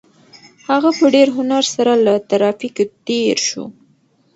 هغه 0.69 0.89
په 0.97 1.05
ډېر 1.15 1.27
هنر 1.37 1.63
سره 1.75 1.93
له 2.05 2.13
ترافیکو 2.29 2.83
تېر 3.05 3.37
شو. 3.47 3.63